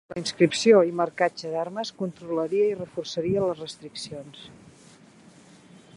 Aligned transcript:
La 0.11 0.15
inscripció 0.19 0.79
i 0.91 0.93
marcatge 1.01 1.51
d'armes 1.55 1.91
controlaria 2.01 2.71
i 2.71 2.79
reforçaria 2.79 3.45
les 3.51 3.63
restriccions. 3.67 4.45